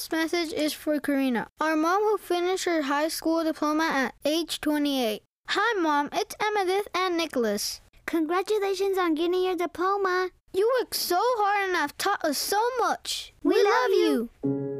[0.00, 4.58] This message is for Karina, our mom who finished her high school diploma at age
[4.62, 5.22] 28.
[5.48, 6.08] Hi, Mom.
[6.14, 7.82] It's Emmettith and Nicholas.
[8.06, 10.30] Congratulations on getting your diploma.
[10.54, 13.34] You worked so hard and have taught us so much.
[13.42, 14.30] We, we love you.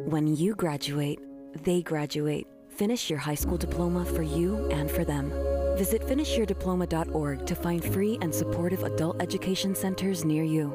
[0.09, 1.21] When you graduate,
[1.65, 2.47] they graduate.
[2.71, 5.29] Finish your high school diploma for you and for them.
[5.77, 10.73] Visit finishyourdiploma.org to find free and supportive adult education centers near you.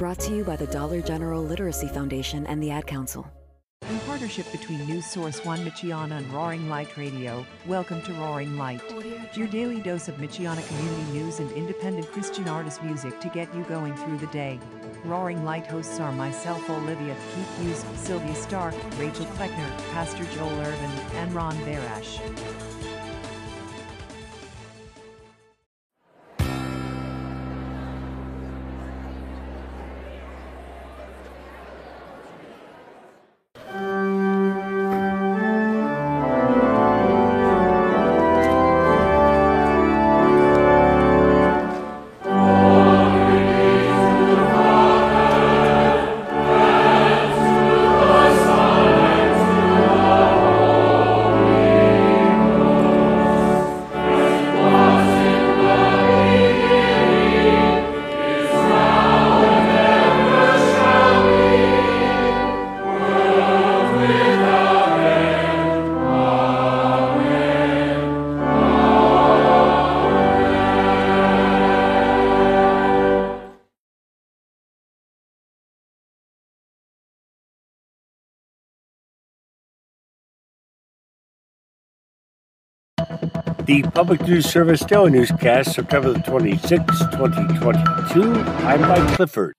[0.00, 3.30] Brought to you by the Dollar General Literacy Foundation and the Ad Council.
[3.90, 8.80] In partnership between News Source One Michiana and Roaring Light Radio, welcome to Roaring Light,
[9.34, 13.62] your daily dose of Michiana community news and independent Christian artist music to get you
[13.64, 14.58] going through the day.
[15.04, 20.90] Roaring Light hosts are myself, Olivia, Keith Hughes, Sylvia Stark, Rachel Kleckner, Pastor Joel Irvin,
[21.16, 22.73] and Ron Barash.
[83.66, 88.34] The Public News Service Daily Newscast, September the 26th, 2022.
[88.66, 89.54] I'm Mike Clifford.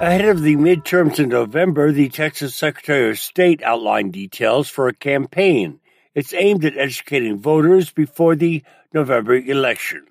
[0.00, 4.94] Ahead of the midterms in November, the Texas Secretary of State outlined details for a
[4.94, 5.80] campaign.
[6.14, 8.62] It's aimed at educating voters before the
[8.94, 10.06] November election.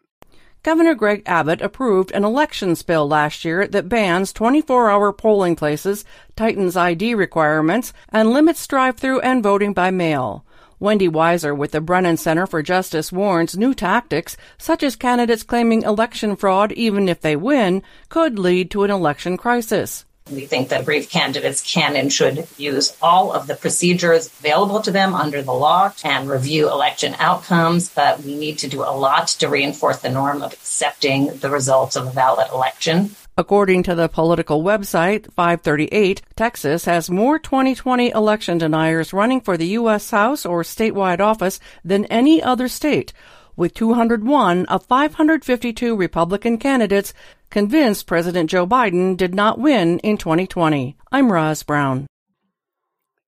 [0.62, 6.04] Governor Greg Abbott approved an elections bill last year that bans 24 hour polling places,
[6.36, 10.44] tightens ID requirements, and limits drive through and voting by mail.
[10.80, 15.82] Wendy Weiser with the Brennan Center for Justice warns new tactics, such as candidates claiming
[15.82, 20.06] election fraud even if they win, could lead to an election crisis.
[20.30, 24.92] We think that brave candidates can and should use all of the procedures available to
[24.92, 29.30] them under the law and review election outcomes, but we need to do a lot
[29.40, 33.16] to reinforce the norm of accepting the results of a valid election.
[33.40, 39.68] According to the political website 538, Texas has more 2020 election deniers running for the
[39.80, 40.10] U.S.
[40.10, 43.14] House or statewide office than any other state,
[43.56, 47.14] with 201 of 552 Republican candidates
[47.52, 50.98] convinced President Joe Biden did not win in 2020.
[51.12, 52.08] I'm Roz Brown.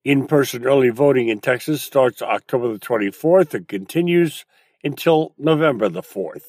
[0.04, 4.44] In person early voting in Texas starts October the 24th and continues
[4.82, 6.42] until November the 4th.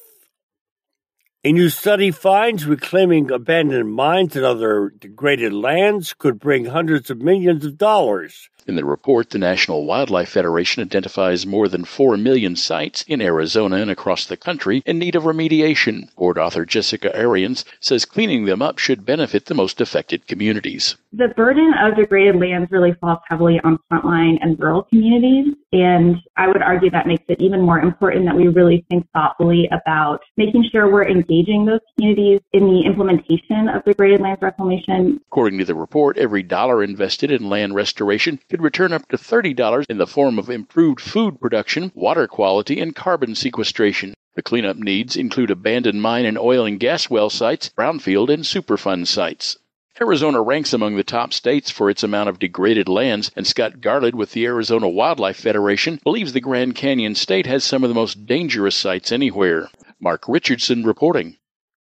[1.44, 7.20] A new study finds reclaiming abandoned mines and other degraded lands could bring hundreds of
[7.20, 8.52] millions of dollars.
[8.68, 13.78] In the report, the National Wildlife Federation identifies more than 4 million sites in Arizona
[13.78, 16.14] and across the country in need of remediation.
[16.16, 20.96] Board author Jessica Arians says cleaning them up should benefit the most affected communities.
[21.14, 25.56] The burden of degraded lands really falls heavily on frontline and rural communities.
[25.74, 29.70] And I would argue that makes it even more important that we really think thoughtfully
[29.72, 35.20] about making sure we're engaging those communities in the implementation of degraded lands reclamation.
[35.32, 39.86] According to the report, every dollar invested in land restoration could return up to $30
[39.90, 44.14] in the form of improved food production, water quality, and carbon sequestration.
[44.36, 49.08] The cleanup needs include abandoned mine and oil and gas well sites, brownfield, and Superfund
[49.08, 49.58] sites.
[50.02, 54.16] Arizona ranks among the top states for its amount of degraded lands, and Scott Garlid
[54.16, 58.26] with the Arizona Wildlife Federation believes the Grand Canyon state has some of the most
[58.26, 59.70] dangerous sites anywhere.
[60.02, 61.38] Mark Richardson reporting.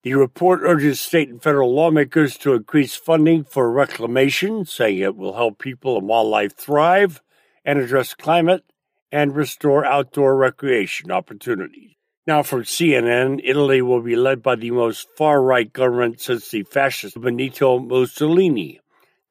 [0.06, 5.34] The report urges state and federal lawmakers to increase funding for reclamation, saying it will
[5.34, 7.24] help people and wildlife thrive
[7.66, 8.63] and address climate
[9.12, 11.96] and restore outdoor recreation opportunities.
[12.28, 16.62] Now, from CNN, Italy will be led by the most far right government since the
[16.62, 18.81] fascist Benito Mussolini.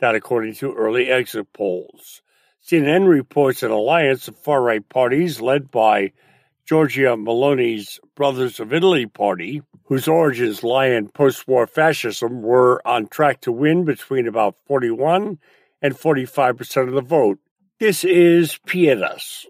[0.00, 2.20] That, according to early exit polls.
[2.68, 6.10] CNN reports an alliance of far right parties led by
[6.68, 13.06] Giorgia Meloni's Brothers of Italy party, whose origins lie in post war fascism, were on
[13.06, 15.38] track to win between about 41
[15.82, 17.38] and 45 percent of the vote.
[17.78, 19.46] This is Pietas.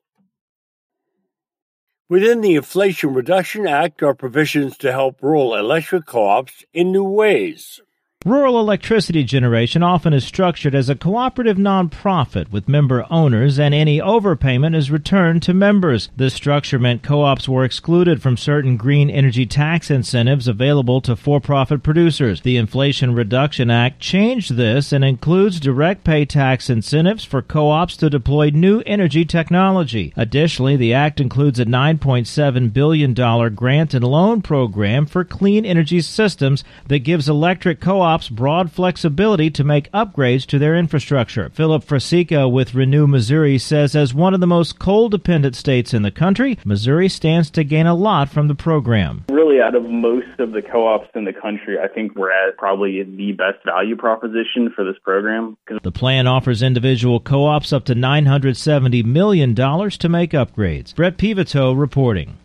[2.09, 7.05] Within the Inflation Reduction Act are provisions to help rural electric co ops in new
[7.05, 7.81] ways.
[8.27, 13.99] Rural electricity generation often is structured as a cooperative nonprofit with member owners, and any
[13.99, 16.09] overpayment is returned to members.
[16.17, 21.17] This structure meant co ops were excluded from certain green energy tax incentives available to
[21.17, 22.41] for profit producers.
[22.41, 27.95] The Inflation Reduction Act changed this and includes direct pay tax incentives for co ops
[27.99, 30.15] to deploy new energy technology.
[30.17, 33.13] Additionally, the Act includes a $9.7 billion
[33.55, 39.51] grant and loan program for clean energy systems that gives electric co ops broad flexibility
[39.51, 41.51] to make upgrades to their infrastructure.
[41.51, 46.03] Philip Fracica with Renew Missouri says as one of the most coal dependent states in
[46.03, 49.25] the country, Missouri stands to gain a lot from the program.
[49.29, 52.57] Really, out of most of the co ops in the country, I think we're at
[52.57, 55.57] probably the best value proposition for this program.
[55.83, 60.95] The plan offers individual co ops up to $970 million to make upgrades.
[60.95, 62.39] Brett Peveto reporting.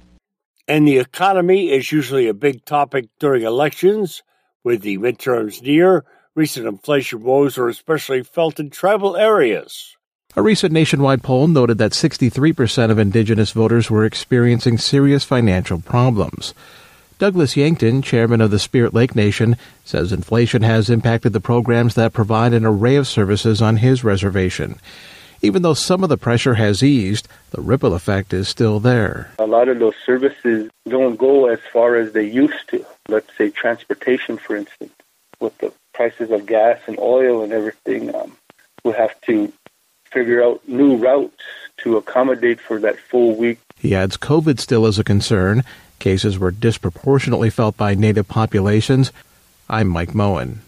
[0.67, 4.21] And the economy is usually a big topic during elections.
[4.63, 6.03] With the midterms near,
[6.35, 9.95] recent inflation woes are especially felt in tribal areas.
[10.35, 16.53] A recent nationwide poll noted that 63% of indigenous voters were experiencing serious financial problems.
[17.19, 22.13] Douglas Yankton, chairman of the Spirit Lake Nation, says inflation has impacted the programs that
[22.13, 24.77] provide an array of services on his reservation.
[25.41, 29.31] Even though some of the pressure has eased, the ripple effect is still there.
[29.39, 33.49] A lot of those services don't go as far as they used to let's say
[33.49, 34.93] transportation, for instance,
[35.39, 38.37] with the prices of gas and oil and everything, um,
[38.83, 39.51] we'll have to
[40.11, 41.43] figure out new routes
[41.77, 43.59] to accommodate for that full week.
[43.77, 45.63] He adds COVID still is a concern.
[45.99, 49.11] Cases were disproportionately felt by native populations.
[49.69, 50.61] I'm Mike Moen.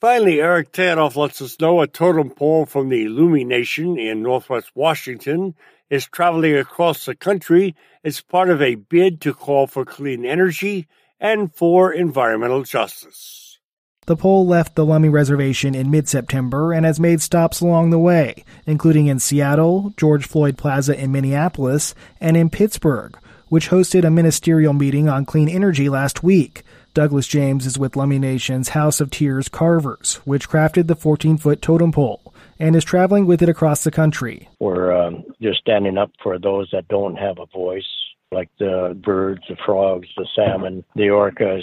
[0.00, 4.70] Finally, Eric Tegethoff lets us know a totem pole from the Lummi Nation in northwest
[4.74, 5.54] Washington
[5.90, 10.86] is traveling across the country as part of a bid to call for clean energy
[11.20, 13.58] and for environmental justice.
[14.06, 17.98] The pole left the Lummi Reservation in mid September and has made stops along the
[17.98, 23.18] way, including in Seattle, George Floyd Plaza in Minneapolis, and in Pittsburgh,
[23.48, 26.62] which hosted a ministerial meeting on clean energy last week.
[26.94, 31.60] Douglas James is with Lummi Nation's House of Tears Carvers, which crafted the 14 foot
[31.60, 34.48] totem pole and is traveling with it across the country.
[34.58, 37.84] We're um, just standing up for those that don't have a voice
[38.32, 41.62] like the birds, the frogs, the salmon, the orcas.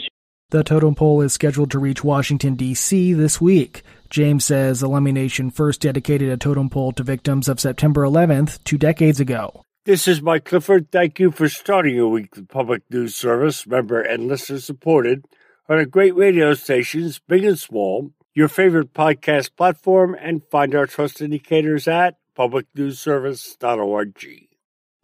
[0.49, 3.13] The totem pole is scheduled to reach Washington, D.C.
[3.13, 3.83] this week.
[4.09, 8.63] James says the Lummi Nation first dedicated a totem pole to victims of September 11th
[8.63, 9.63] two decades ago.
[9.85, 10.91] This is Mike Clifford.
[10.91, 15.25] Thank you for starting your weekly public news service, member and listener supported,
[15.67, 20.87] on a great radio stations, big and small, your favorite podcast platform, and find our
[20.87, 24.47] trust indicators at publicnewsservice.org.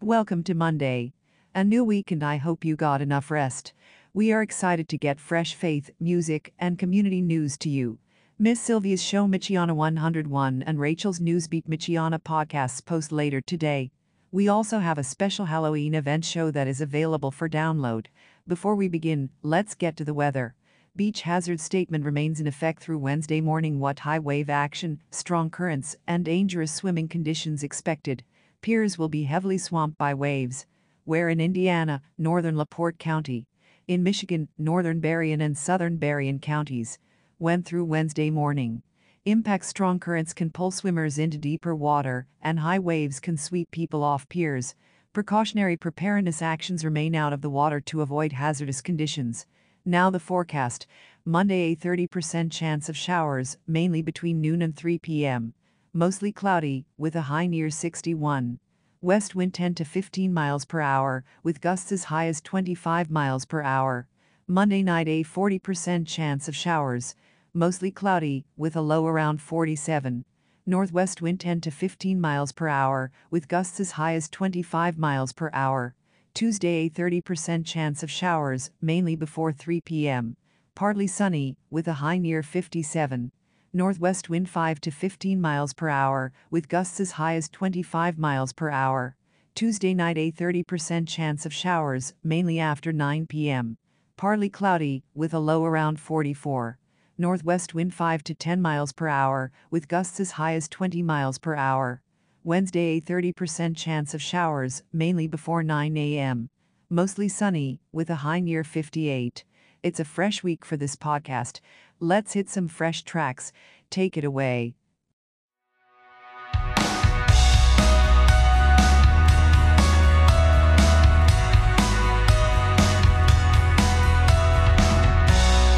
[0.02, 1.14] Welcome to Monday
[1.54, 3.74] a new week, and I hope you got enough rest.
[4.14, 8.00] We are excited to get fresh faith, music, and community news to you.
[8.40, 13.92] Miss Sylvia's show Michiana 101 and Rachel's Newsbeat Michiana podcasts post later today.
[14.32, 18.06] We also have a special Halloween event show that is available for download.
[18.48, 20.56] Before we begin, let's get to the weather.
[20.96, 23.80] Beach hazard statement remains in effect through Wednesday morning.
[23.80, 28.24] What high wave action, strong currents, and dangerous swimming conditions expected.
[28.62, 30.66] Piers will be heavily swamped by waves
[31.06, 33.46] where in Indiana, northern LaPorte County,
[33.88, 36.98] in Michigan, northern Berrien and southern Berrien counties,
[37.40, 38.84] went through Wednesday morning.
[39.26, 44.04] Impact strong currents can pull swimmers into deeper water, and high waves can sweep people
[44.04, 44.76] off piers.
[45.14, 49.46] Precautionary preparedness actions remain out of the water to avoid hazardous conditions.
[49.84, 50.88] Now the forecast
[51.26, 55.54] Monday, a 30% chance of showers, mainly between noon and 3 p.m.
[55.94, 58.60] Mostly cloudy, with a high near 61
[59.04, 63.46] west wind 10 to 15 miles per hour, with gusts as high as 25 miles
[63.46, 64.08] per hour.
[64.46, 67.16] Monday night, a 40% chance of showers,
[67.52, 70.24] mostly cloudy, with a low around 47.
[70.68, 75.34] Northwest wind 10 to 15 miles per hour, with gusts as high as 25 miles
[75.34, 75.96] per hour.
[76.36, 80.38] Tuesday, a 30% chance of showers, mainly before 3 p.m.
[80.76, 83.32] Partly sunny, with a high near 57
[83.74, 88.52] northwest wind 5 to 15 miles per hour, with gusts as high as 25 miles
[88.52, 89.16] per hour.
[89.56, 93.78] Tuesday night, a 30% chance of showers, mainly after 9 p.m.
[94.18, 96.78] Partly cloudy, with a low around 44.
[97.18, 101.38] Northwest wind 5 to 10 miles per hour, with gusts as high as 20 miles
[101.38, 102.02] per hour.
[102.44, 106.50] Wednesday, a 30% chance of showers, mainly before 9 a.m.
[106.90, 109.46] Mostly sunny, with a high near 58.
[109.84, 111.60] It's a fresh week for this podcast.
[112.00, 113.52] Let's hit some fresh tracks.
[113.90, 114.76] Take it away.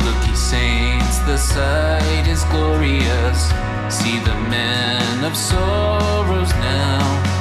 [0.04, 3.48] Look, he saints, the sight is glorious.
[3.88, 7.33] See the man of sorrows now.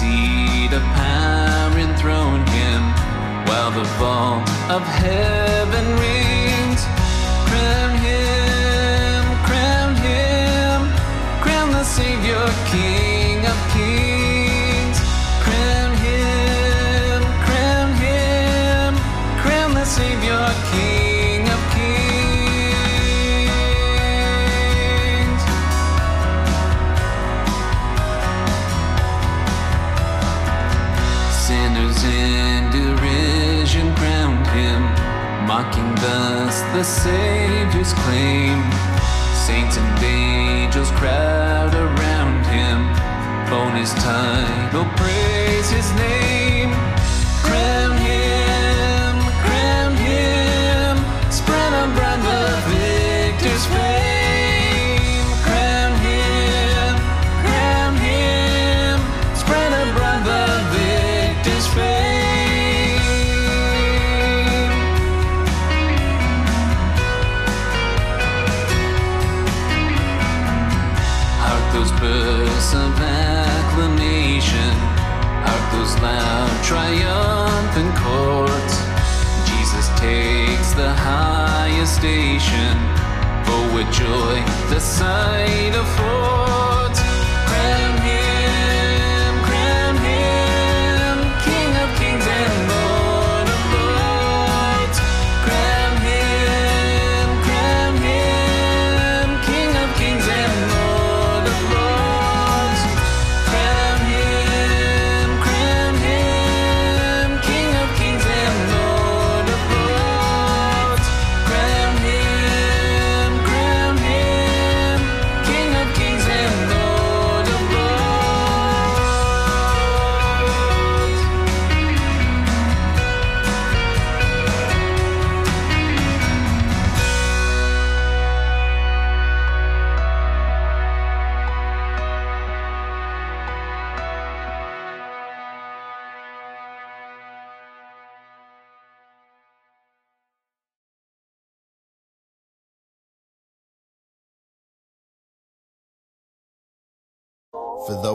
[0.00, 2.82] Seat of power enthroned him,
[3.46, 6.80] while the vault of heaven rings.
[7.48, 10.78] Crown him, crown him,
[11.42, 12.99] crown the Savior, King
[36.72, 38.62] the Savior's claim.
[39.34, 42.78] Saints and angels crowd around him,
[43.52, 46.19] own his title, praise his name.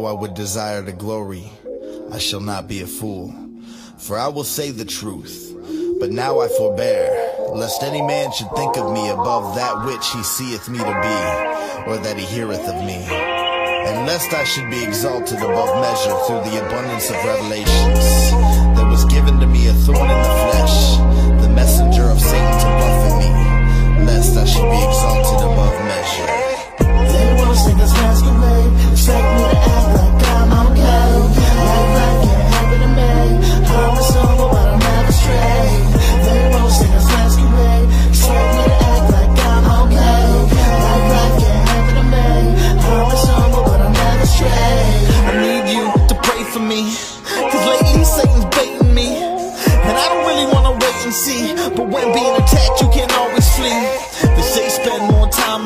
[0.06, 1.50] I would desire the glory,
[2.12, 3.34] I shall not be a fool.
[3.98, 5.54] For I will say the truth.
[6.00, 7.10] But now I forbear,
[7.54, 11.90] lest any man should think of me above that which he seeth me to be,
[11.90, 13.02] or that he heareth of me.
[13.88, 18.32] And lest I should be exalted above measure through the abundance of revelations,
[18.76, 20.15] there was given to me a thorn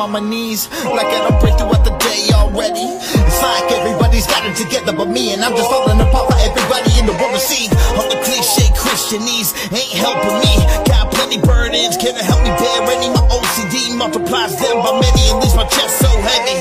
[0.10, 0.66] on my knees.
[0.84, 2.82] Like I don't break throughout the day already.
[2.82, 5.34] It's like everybody's got it together but me.
[5.34, 7.70] And I'm just falling apart for everybody in the world to see.
[7.94, 10.54] All the cliche Christianese ain't helping me.
[10.90, 13.14] Got plenty burdens, can it help me bear any?
[13.14, 16.58] My OCD multiplies them by many and leaves my chest so heavy.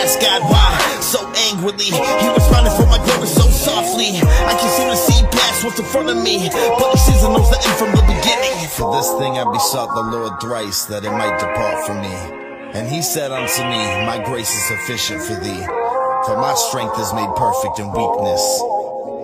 [0.00, 0.72] Ask God why,
[1.04, 1.20] so
[1.52, 1.92] angrily.
[1.92, 4.16] He running for my glory so softly.
[4.48, 6.48] I can seem to see past what's in front of me.
[6.48, 8.56] But he sees and knows the end from the beginning.
[8.72, 12.47] For this thing I besought the Lord thrice that it might depart from me.
[12.74, 15.64] And he said unto me, My grace is sufficient for thee,
[16.26, 18.62] for my strength is made perfect in weakness.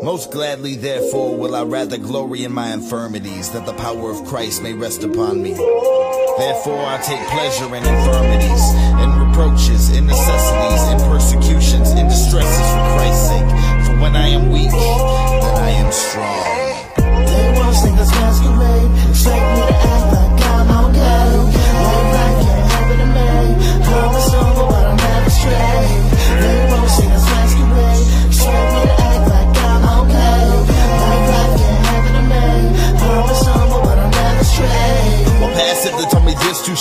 [0.03, 4.63] Most gladly, therefore, will I rather glory in my infirmities, that the power of Christ
[4.63, 5.53] may rest upon me.
[5.53, 8.65] Therefore, I take pleasure in infirmities,
[9.05, 13.51] in reproaches, in necessities, in persecutions, in distresses for Christ's sake.
[13.87, 16.55] For when I am weak, then I am strong.
[16.97, 20.24] They want to this masquerade, expect me to act
[23.95, 26.04] going somewhere, but I'm never straight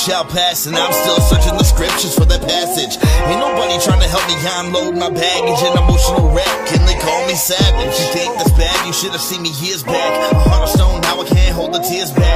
[0.03, 2.99] shall pass, and I'm still searching the scriptures for that passage.
[3.31, 7.23] Ain't nobody trying to help me unload my baggage and emotional wreck, and they call
[7.23, 7.95] me savage.
[7.95, 8.75] You think that's bad?
[8.83, 10.11] You should have seen me years back.
[10.35, 12.35] A heart of stone, now I can't hold the tears back.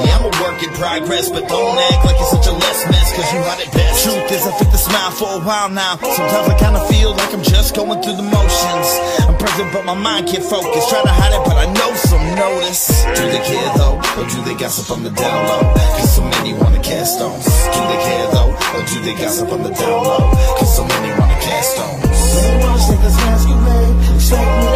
[0.00, 3.08] Yeah, I'm a work in progress, but don't act like you're such a less mess,
[3.12, 4.00] cause you hide it best.
[4.00, 6.00] Truth is, I fit the smile for a while now.
[6.00, 8.88] Sometimes I kinda feel like I'm just going through the motions.
[9.28, 10.88] I'm present, but my mind can't focus.
[10.88, 12.88] Try to hide it, but I know some notice.
[13.12, 14.00] Do they care though?
[14.16, 15.68] Or do they gossip on the down low?
[16.00, 17.44] Cause so many wanna cast stones.
[17.44, 18.52] Do they care though?
[18.74, 20.30] Or do they gossip on the down low?
[20.58, 22.02] Cause so many wanna cast stones.
[22.02, 22.54] They
[22.86, 24.14] think it's masquerade.
[24.14, 24.66] Expect me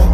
[0.00, 0.07] to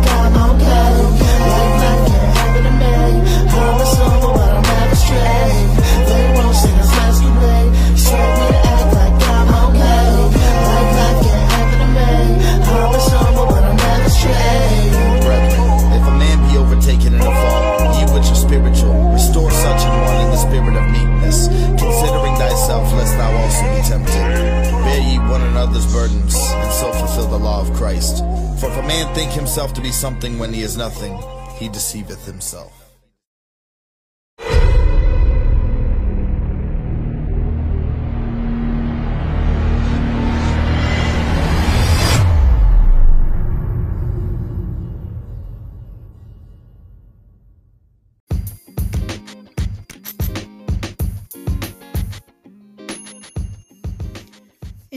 [27.44, 28.24] law of Christ.
[28.58, 31.20] For if a man think himself to be something when he is nothing,
[31.58, 32.83] he deceiveth himself.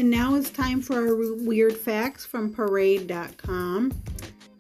[0.08, 3.92] And now it's time for our weird facts from parade.com.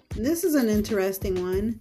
[0.10, 1.79] This is an interesting one.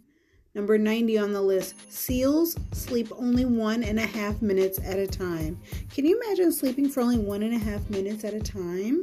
[0.55, 5.07] Number 90 on the list Seals sleep only one and a half minutes at a
[5.09, 5.61] time.
[5.93, 9.03] Can you imagine sleeping for only one and a half minutes at a time?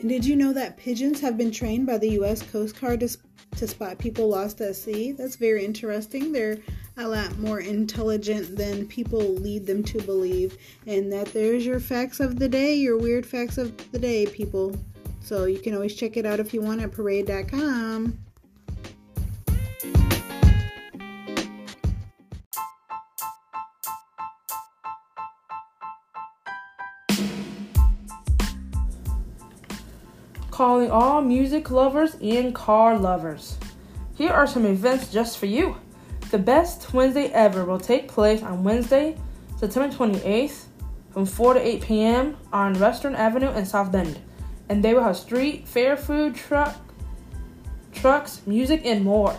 [0.00, 2.42] And did you know that pigeons have been trained by the U.S.
[2.42, 3.16] Coast Guard to,
[3.56, 5.12] to spot people lost at sea?
[5.12, 6.30] That's very interesting.
[6.30, 6.58] They're
[6.98, 10.58] a lot more intelligent than people lead them to believe.
[10.86, 14.76] And that there's your facts of the day, your weird facts of the day, people.
[15.20, 18.18] So you can always check it out if you want at parade.com.
[30.50, 33.56] Calling all music lovers and car lovers.
[34.16, 35.76] Here are some events just for you.
[36.30, 39.16] The best Wednesday ever will take place on Wednesday,
[39.56, 40.64] September 28th
[41.10, 42.36] from 4 to 8 p.m.
[42.52, 44.18] on Western Avenue in South Bend.
[44.68, 46.76] And they will have street, fair food truck,
[47.92, 49.38] trucks, music, and more.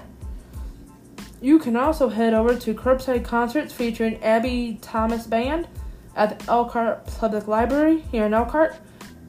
[1.42, 5.68] You can also head over to curbside concerts featuring Abby Thomas Band
[6.16, 8.76] at the Elkhart Public Library here in Elkhart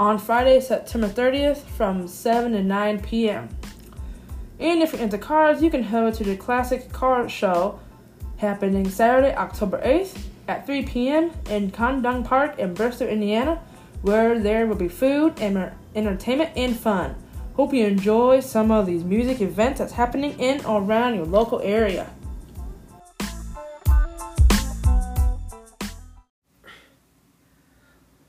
[0.01, 3.51] on Friday, September 30th from 7 to 9 p.m.
[4.61, 7.81] And if you're into cars, you can head over to the Classic Car Show
[8.37, 11.31] happening Saturday, October 8th at 3 p.m.
[11.49, 13.63] in Condon Park in Bristol, Indiana,
[14.03, 17.15] where there will be food and entertainment and fun.
[17.55, 21.61] Hope you enjoy some of these music events that's happening in or around your local
[21.61, 22.11] area.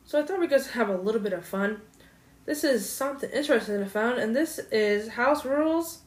[0.06, 1.82] So I thought we could have a little bit of fun.
[2.46, 6.04] This is something interesting I found, and this is house rules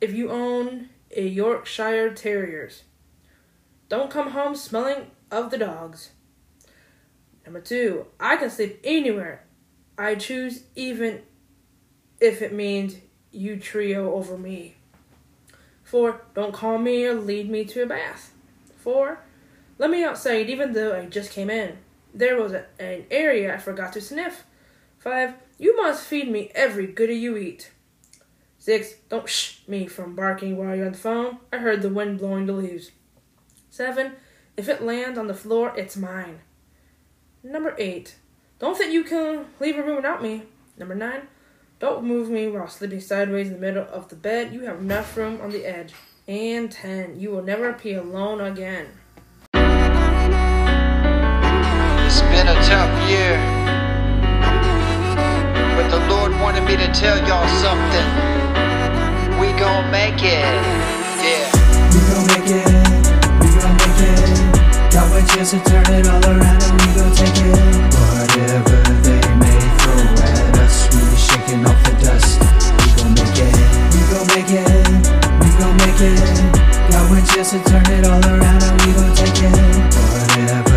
[0.00, 2.82] if you own a Yorkshire Terriers.
[3.88, 6.10] Don't come home smelling of the dogs.
[7.44, 9.44] Number two, I can sleep anywhere
[10.00, 11.20] I choose, even
[12.20, 12.96] if it means
[13.30, 14.76] you trio over me.
[15.82, 18.32] Four, don't call me or lead me to a bath.
[18.78, 19.20] Four,
[19.76, 21.76] let me outside even though I just came in.
[22.14, 24.44] There was a, an area I forgot to sniff.
[24.98, 27.70] Five, you must feed me every goody you eat.
[28.60, 31.38] Six, don't shh me from barking while you're on the phone.
[31.50, 32.90] I heard the wind blowing the leaves.
[33.70, 34.12] Seven,
[34.54, 36.40] if it lands on the floor, it's mine.
[37.42, 38.16] Number eight,
[38.58, 40.42] don't think you can leave a room without me.
[40.76, 41.22] Number nine,
[41.78, 44.52] don't move me while sleeping sideways in the middle of the bed.
[44.52, 45.94] You have enough room on the edge.
[46.28, 48.88] And ten, you will never be alone again.
[52.04, 53.38] It's been a tough year.
[55.76, 58.39] But the Lord wanted me to tell y'all something.
[59.60, 60.40] Gon' make it.
[61.20, 61.44] Yeah.
[61.92, 62.64] We gon' make it.
[63.44, 64.90] We gon' make it.
[64.90, 67.60] Got one chance to turn it all around and we gon' take it.
[67.92, 72.40] Whatever they may throw at us, we be shaking off the dust.
[72.40, 73.52] We gon' make it.
[73.92, 74.88] We gon' make it.
[75.44, 76.24] We gon' make it.
[76.90, 79.52] Got one chance to turn it all around and we gon' take it.
[79.92, 80.69] Whatever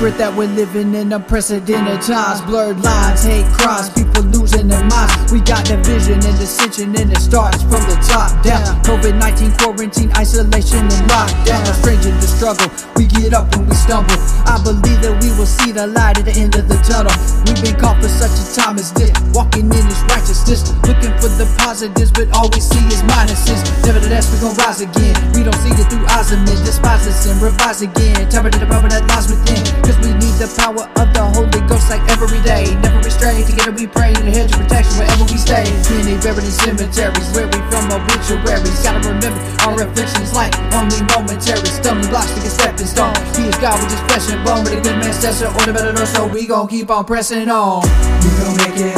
[0.00, 2.40] secret that we're living in unprecedented times.
[2.42, 4.09] Blurred lines, hate crimes, people
[4.50, 5.32] souls in their minds.
[5.32, 8.82] We got division and dissension, and it starts from the top down.
[8.82, 11.62] COVID 19 quarantine, isolation, and lockdown.
[11.62, 14.16] A stranger struggle, we get up when we stumble.
[14.46, 17.12] I believe that we will see the light at the end of the tunnel.
[17.46, 21.30] We've been called for such a time as this, walking in this righteousness, looking for
[21.30, 23.60] the positives, but all we see is minuses.
[23.86, 25.14] Nevertheless, we gon' rise again.
[25.34, 28.28] We don't see it through eyes of men, despise us and revise again.
[28.30, 31.90] Tap the power that lies within, cause we need the power of the Holy Ghost
[31.90, 32.72] like every day.
[32.80, 34.10] Never restrained, together we pray
[34.40, 35.64] hedge of protection wherever we stay.
[35.92, 38.80] Many buried in cemeteries, where we from obituaries.
[38.80, 41.68] Gotta remember, our afflictions like only momentary.
[41.68, 43.14] Stumbling blocks to get stepping stone.
[43.36, 45.72] He is God with his flesh and bone, but a good man's test or the
[45.72, 47.84] better know, so we gon' keep on pressing on.
[48.24, 48.96] We gon' make it,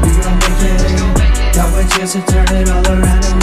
[0.00, 1.54] we gon' make it.
[1.54, 3.41] Got one chance to turn it all around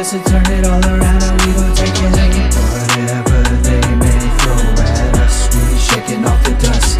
[0.00, 2.54] Chance to turn it all around and we gon' take it.
[2.56, 6.96] Whatever they may throw at us, we be shaking off the dust.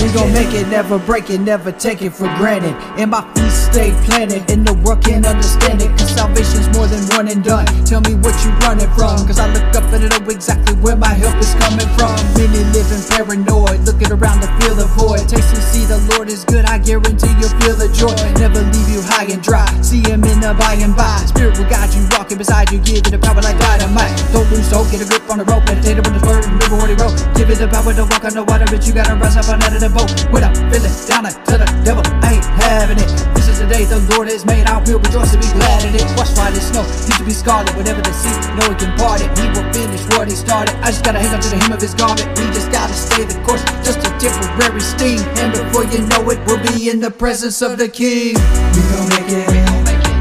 [0.00, 0.52] We gon' make it.
[0.52, 2.76] make it, never break it, never take it for granted.
[2.96, 5.88] And my feet stay planted, and the world can't understand it.
[5.96, 7.64] Cause salvation's more than one and done.
[7.88, 9.24] Tell me what you running from.
[9.24, 12.12] Cause I look up and I know exactly where my help is coming from.
[12.36, 15.24] Many living paranoid, looking around to feel the void.
[15.24, 18.12] Taste and see the Lord is good, I guarantee you'll feel the joy.
[18.36, 19.66] Never leave you high and dry.
[19.80, 21.24] See him in the by and by.
[21.24, 24.12] Spirit will guide you, walking beside you, give it the power like dynamite.
[24.36, 26.76] Don't lose hope, get a grip on the rope, meditate on the word and river
[26.76, 27.16] what he wrote.
[27.34, 29.64] Give it the power to walk on the water, but you gotta rise up and
[29.64, 30.12] out of the boat.
[30.28, 33.08] Without feeling down to the devil, I ain't having it.
[33.32, 36.06] This is the the Lord has made, I will rejoice and be glad in it.
[36.16, 39.20] Watch white as snow, need to be scarlet, whatever the sea, know he can part
[39.20, 39.30] it.
[39.38, 40.74] He will finish what he started.
[40.82, 42.26] I just gotta hang on to the hem of his garment.
[42.38, 45.20] We just gotta stay the course, just a temporary steam.
[45.42, 48.34] And before you know it, we'll be in the presence of the King.
[48.74, 49.46] We gon' make it,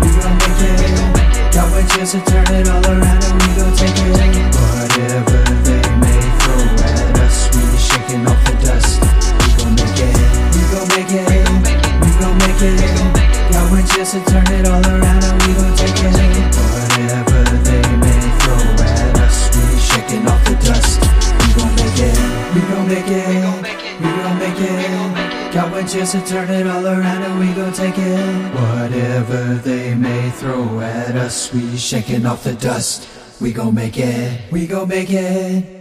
[0.02, 1.54] we gon' make it.
[1.54, 3.21] Got one chance to turn it all around
[14.12, 16.56] Got one chance to turn it all around and we gon' take it.
[16.56, 21.00] Whatever they may throw at us, we shaking off the dust.
[21.40, 23.64] We gon' make it, we gon' make it,
[24.00, 25.54] we gon' make it.
[25.54, 28.54] Got one chance to turn it all around and we gon' take it.
[28.54, 33.08] Whatever they may throw at us, we shaking off the dust.
[33.40, 35.81] We gon' make it, we gon' make it.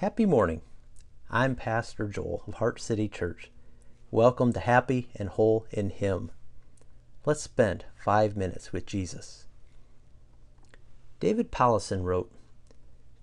[0.00, 0.60] Happy morning.
[1.30, 3.50] I'm Pastor Joel of Heart City Church.
[4.10, 6.30] Welcome to Happy and Whole in Him.
[7.24, 9.46] Let's spend five minutes with Jesus.
[11.18, 12.30] David Powlison wrote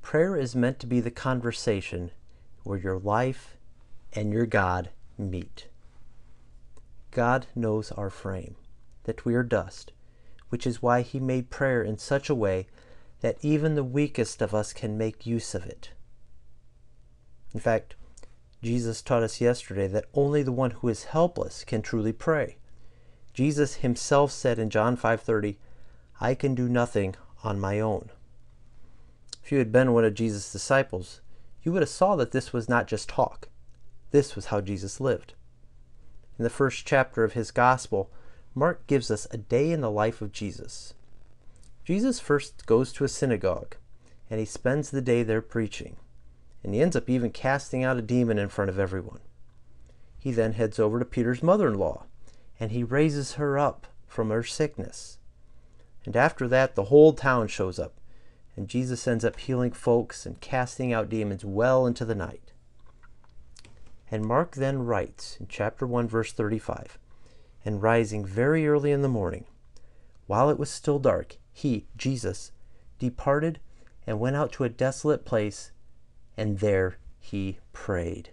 [0.01, 2.09] Prayer is meant to be the conversation
[2.63, 3.55] where your life
[4.13, 5.67] and your God meet.
[7.12, 8.55] God knows our frame,
[9.03, 9.91] that we are dust,
[10.49, 12.65] which is why He made prayer in such a way
[13.21, 15.91] that even the weakest of us can make use of it.
[17.53, 17.95] In fact,
[18.61, 22.57] Jesus taught us yesterday that only the one who is helpless can truly pray.
[23.33, 25.57] Jesus himself said in John 5:30,
[26.21, 28.09] "I can do nothing on my own."
[29.43, 31.19] If you had been one of Jesus' disciples,
[31.61, 33.49] you would have saw that this was not just talk.
[34.11, 35.33] This was how Jesus lived.
[36.37, 38.09] In the first chapter of his gospel,
[38.55, 40.93] Mark gives us a day in the life of Jesus.
[41.83, 43.75] Jesus first goes to a synagogue,
[44.29, 45.97] and he spends the day there preaching,
[46.63, 49.19] and he ends up even casting out a demon in front of everyone.
[50.17, 52.06] He then heads over to Peter's mother in law,
[52.60, 55.17] and he raises her up from her sickness.
[56.06, 57.99] And after that, the whole town shows up,
[58.56, 62.54] and Jesus ends up healing folks and casting out demons well into the night.
[64.10, 66.97] And Mark then writes in chapter 1, verse 35
[67.65, 69.45] And rising very early in the morning,
[70.28, 72.52] while it was still dark, he, Jesus,
[72.99, 73.60] departed
[74.08, 75.71] and went out to a desolate place,
[76.37, 78.29] and there he prayed.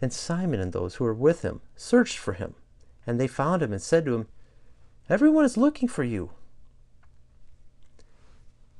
[0.00, 2.54] And Simon and those who were with him searched for him,
[3.06, 4.28] and they found him and said to him,
[5.08, 6.30] Everyone is looking for you.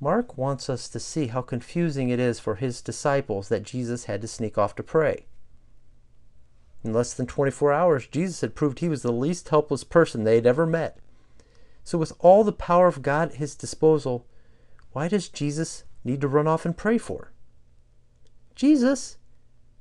[0.01, 4.21] Mark wants us to see how confusing it is for his disciples that Jesus had
[4.21, 5.27] to sneak off to pray.
[6.83, 10.35] In less than 24 hours, Jesus had proved he was the least helpless person they
[10.35, 10.99] had ever met.
[11.83, 14.27] So, with all the power of God at his disposal,
[14.93, 17.33] why does Jesus need to run off and pray for?
[18.55, 19.17] Jesus,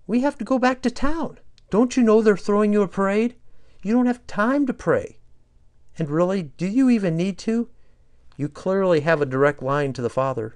[0.07, 1.39] we have to go back to town.
[1.69, 3.36] Don't you know they're throwing you a parade?
[3.82, 5.19] You don't have time to pray.
[5.97, 7.69] And really, do you even need to?
[8.38, 10.55] You clearly have a direct line to the Father.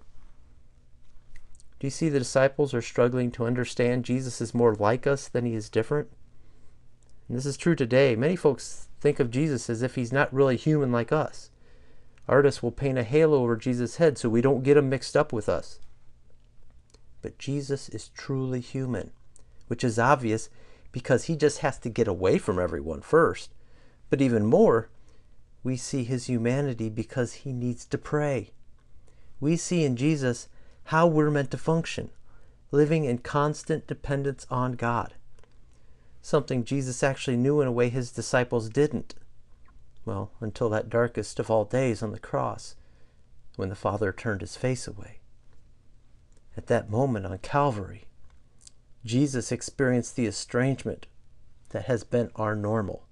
[1.79, 5.45] Do you see the disciples are struggling to understand Jesus is more like us than
[5.45, 6.09] he is different?
[7.27, 8.15] And this is true today.
[8.15, 11.51] Many folks think of Jesus as if he's not really human like us.
[12.27, 15.31] Artists will paint a halo over Jesus' head so we don't get him mixed up
[15.31, 15.79] with us.
[17.21, 19.11] But Jesus is truly human,
[19.67, 20.49] which is obvious
[20.91, 23.53] because he just has to get away from everyone first.
[24.09, 24.89] But even more,
[25.63, 28.51] we see his humanity because he needs to pray.
[29.39, 30.47] We see in Jesus
[30.85, 32.09] how we're meant to function,
[32.71, 35.13] living in constant dependence on God.
[36.21, 39.15] Something Jesus actually knew in a way his disciples didn't.
[40.05, 42.75] Well, until that darkest of all days on the cross,
[43.57, 45.16] when the Father turned his face away.
[46.57, 48.07] At that moment on Calvary,
[49.05, 51.05] Jesus experienced the estrangement
[51.69, 53.05] that has been our normal.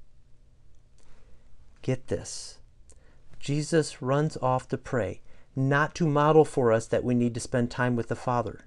[1.83, 2.57] Get this.
[3.39, 5.21] Jesus runs off to pray,
[5.55, 8.65] not to model for us that we need to spend time with the Father.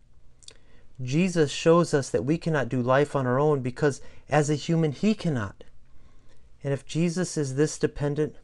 [1.03, 4.93] Jesus shows us that we cannot do life on our own because as a human,
[4.93, 5.65] he cannot.
[6.63, 8.37] And if Jesus is this dependent,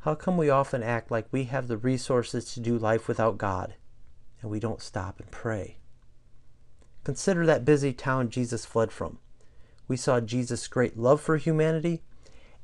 [0.00, 3.74] how come we often act like we have the resources to do life without God
[4.42, 5.78] and we don't stop and pray?
[7.04, 9.18] Consider that busy town Jesus fled from.
[9.88, 12.02] We saw Jesus' great love for humanity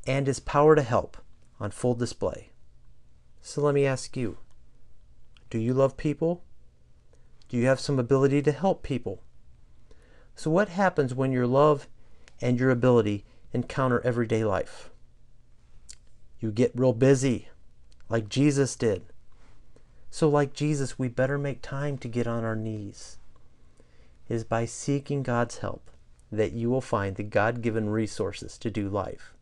[0.06, 1.16] and his power to help
[1.58, 2.50] on full display.
[3.40, 4.38] So let me ask you
[5.50, 6.44] do you love people?
[7.48, 9.22] Do you have some ability to help people?
[10.36, 11.88] So, what happens when your love
[12.40, 14.90] and your ability encounter everyday life?
[16.38, 17.48] You get real busy,
[18.08, 19.06] like Jesus did.
[20.10, 23.18] So, like Jesus, we better make time to get on our knees.
[24.28, 25.90] It is by seeking God's help
[26.30, 29.34] that you will find the God given resources to do life.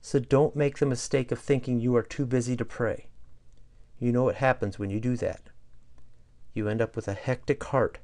[0.00, 3.08] So don't make the mistake of thinking you are too busy to pray.
[3.98, 5.42] You know what happens when you do that.
[6.54, 7.98] You end up with a hectic heart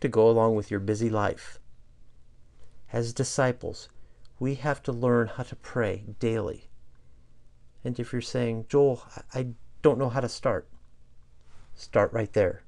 [0.00, 1.58] to go along with your busy life.
[2.92, 3.88] As disciples,
[4.40, 6.70] we have to learn how to pray daily.
[7.84, 9.02] And if you're saying, Joel,
[9.34, 9.48] I
[9.82, 10.68] don't know how to start,
[11.78, 12.64] start right there.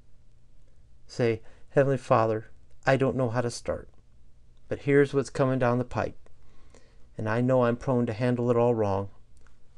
[1.07, 2.51] Say, Heavenly Father,
[2.87, 3.91] I don't know how to start,
[4.69, 6.17] but here's what's coming down the pike
[7.21, 9.11] and I know I'm prone to handle it all wrong.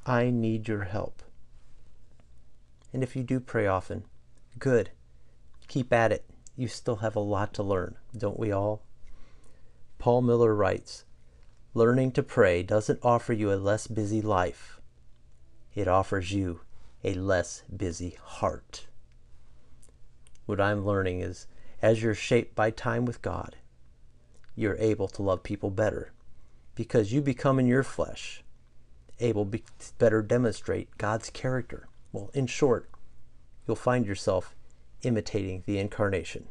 [0.06, 1.24] I need your help.
[2.92, 4.04] And if you do pray often,
[4.60, 4.90] good.
[5.66, 6.24] Keep at it.
[6.54, 8.84] You still have a lot to learn, don't we all?
[9.98, 11.04] Paul Miller writes
[11.74, 14.80] Learning to pray doesn't offer you a less busy life,
[15.74, 16.60] it offers you
[17.02, 18.86] a less busy heart.
[20.46, 21.46] What I'm learning is
[21.80, 23.56] as you're shaped by time with God,
[24.54, 26.12] you're able to love people better
[26.74, 28.42] because you become in your flesh
[29.22, 29.60] able to
[29.98, 31.88] better demonstrate God's character.
[32.12, 32.90] Well, in short,
[33.66, 34.54] you'll find yourself
[35.02, 36.48] imitating the incarnation.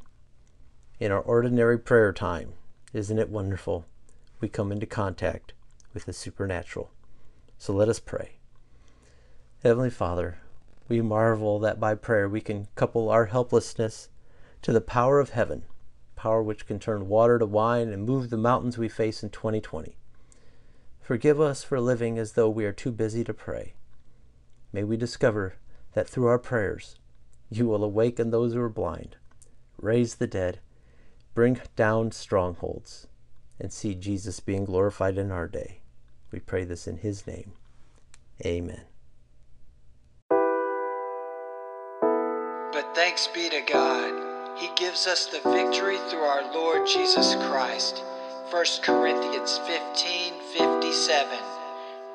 [0.99, 2.53] In our ordinary prayer time,
[2.93, 3.85] isn't it wonderful?
[4.39, 5.53] We come into contact
[5.93, 6.91] with the supernatural.
[7.57, 8.37] So let us pray.
[9.63, 10.39] Heavenly Father,
[10.91, 14.09] we marvel that by prayer we can couple our helplessness
[14.61, 15.63] to the power of heaven,
[16.17, 19.95] power which can turn water to wine and move the mountains we face in 2020.
[20.99, 23.73] Forgive us for living as though we are too busy to pray.
[24.73, 25.55] May we discover
[25.93, 26.99] that through our prayers,
[27.49, 29.15] you will awaken those who are blind,
[29.77, 30.59] raise the dead,
[31.33, 33.07] bring down strongholds,
[33.61, 35.79] and see Jesus being glorified in our day.
[36.33, 37.53] We pray this in his name.
[38.45, 38.90] Amen.
[42.81, 47.99] But thanks be to God, He gives us the victory through our Lord Jesus Christ.
[48.49, 51.50] 1 Corinthians 15 57.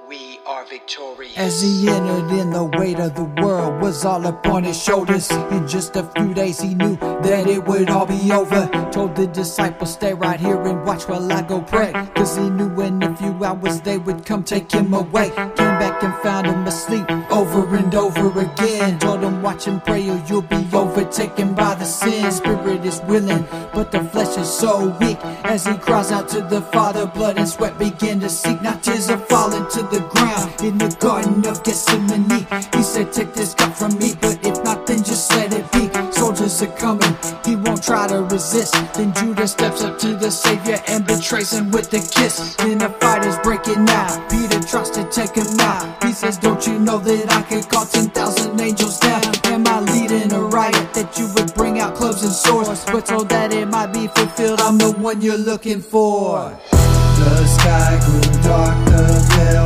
[0.09, 1.36] We are victorious.
[1.36, 5.28] As he entered in, the weight of the world was all upon his shoulders.
[5.50, 8.68] In just a few days, he knew that it would all be over.
[8.92, 11.90] Told the disciples, Stay right here and watch while I go pray.
[12.14, 15.30] Cause he knew in a few hours they would come take him away.
[15.30, 19.00] Came back and found him asleep over and over again.
[19.00, 22.30] Told him, Watch and pray or you'll be overtaken by the sin.
[22.30, 23.44] Spirit is willing,
[23.74, 25.18] but the flesh is so weak.
[25.42, 28.62] As he cries out to the Father, blood and sweat begin to seek.
[28.62, 32.47] Now tears are falling to the ground in the Garden of Gethsemane.
[32.74, 35.86] He said, Take this cup from me, but if not, then just let it be.
[36.12, 38.74] Soldiers are coming, he won't try to resist.
[38.94, 42.57] Then Judas steps up to the Savior and betrays him with a kiss.
[42.57, 44.30] Then the fight is breaking out.
[44.30, 46.03] Peter tries to take him out.
[46.05, 49.22] He says, Don't you know that I could call 10,000 angels down?
[49.47, 52.84] Am I leading a riot that you would bring out clubs and swords?
[52.86, 56.59] But so that it might be fulfilled, I'm the one you're looking for.
[56.70, 59.66] The sky grew dark, the veil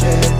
[0.00, 0.39] blood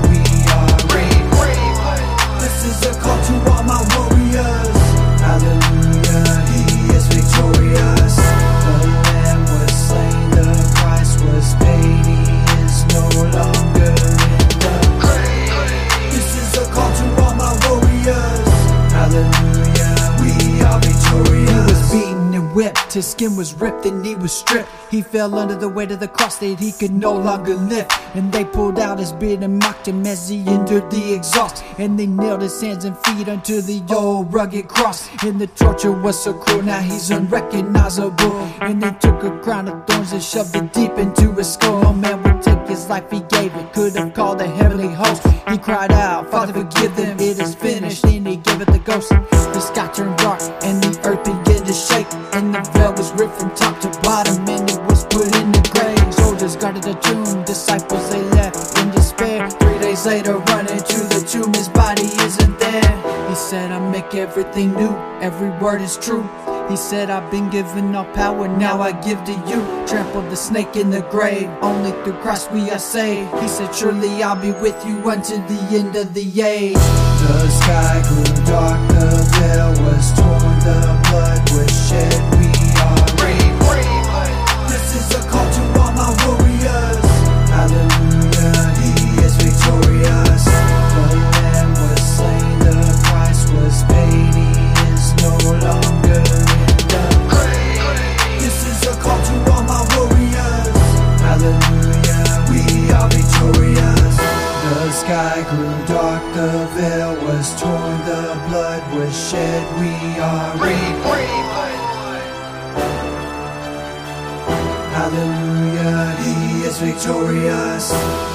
[22.93, 24.69] his skin was ripped and he was stripped.
[24.91, 27.93] He fell under the weight of the cross that he could no longer lift.
[28.15, 31.65] And they pulled out his beard and mocked him as he endured the exhaust.
[31.79, 35.09] And they nailed his hands and feet unto the old rugged cross.
[35.23, 38.33] And the torture was so cruel, now he's unrecognizable.
[38.61, 41.83] And they took a crown of thorns and shoved it deep into his skull.
[41.83, 43.73] No man would take his life, he gave it.
[43.73, 45.23] Could have called the heavenly host.
[45.49, 48.05] He cried out, Father, forgive them, it is finished.
[48.05, 49.11] And he gave it the ghost.
[49.11, 52.07] The sky turned dark and the earth began to shake.
[52.33, 52.80] And the
[53.29, 56.15] from top to bottom and it was put in the grave.
[56.15, 59.51] Soldiers guarded the tomb, disciples they left in despair.
[59.51, 63.29] Three days later, running to the tomb, his body isn't there.
[63.29, 66.23] He said, I make everything new, every word is true.
[66.71, 69.61] He said, I've been given all power, now I give to you.
[69.87, 73.31] Trample the snake in the grave, only through Christ we are saved.
[73.41, 76.75] He said, Surely I'll be with you until the end of the age.
[76.75, 82.30] The sky grew dark, the veil was torn, the blood was shed.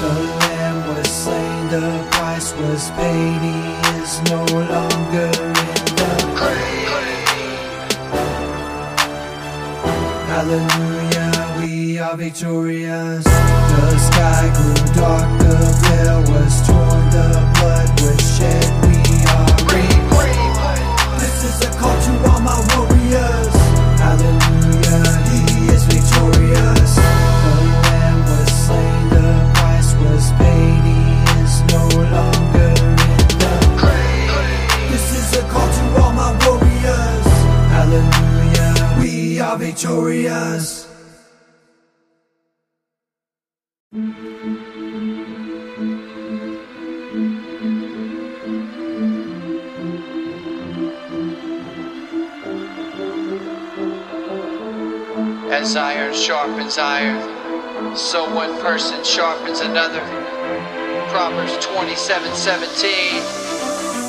[0.01, 3.57] The lamb was slain, the price was paid, he
[4.01, 5.53] is no longer in
[5.99, 6.75] the grave.
[10.27, 13.23] Hallelujah, we are victorious.
[13.23, 18.67] The sky grew dark, the veil was torn, the blood was shed.
[18.83, 18.97] We
[19.35, 20.05] are brave.
[21.19, 23.44] This is a call to all my warriors.
[39.75, 40.87] Victorious.
[55.51, 59.99] As iron sharpens iron, so one person sharpens another.
[61.09, 63.55] Proverbs 27 17.